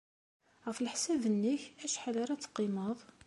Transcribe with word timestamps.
Ɣef 0.65 0.77
leḥsab-nnek, 0.79 1.61
acḥal 1.85 2.15
ara 2.23 2.41
teqqimeḍ? 2.41 2.97